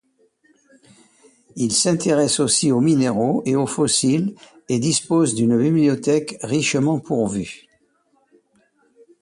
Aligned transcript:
Il 1.55 1.71
s’intéresse 1.71 2.39
aussi 2.39 2.71
aux 2.71 2.79
minéraux 2.81 3.43
et 3.45 3.55
aux 3.55 3.67
fossiles 3.67 4.33
et 4.67 4.79
dispose 4.79 5.35
d'une 5.35 5.55
bibliothèque 5.61 6.37
richement 6.41 6.99
pourvue. 6.99 7.67